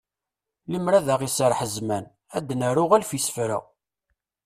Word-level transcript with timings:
Limer 0.71 0.93
ad 0.95 1.07
aɣ-iserreḥ 1.13 1.61
zzman, 1.73 2.05
ad 2.35 2.43
d-naru 2.47 2.85
alef 2.95 3.11
isefra. 3.17 3.59